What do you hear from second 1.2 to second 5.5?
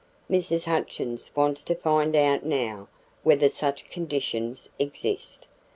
wants to find out now whether such conditions exist.